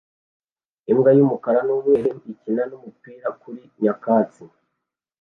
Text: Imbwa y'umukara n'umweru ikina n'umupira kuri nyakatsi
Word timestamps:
Imbwa 0.91 1.09
y'umukara 1.17 1.59
n'umweru 1.67 2.11
ikina 2.31 2.63
n'umupira 2.69 3.27
kuri 3.41 3.61
nyakatsi 3.81 4.43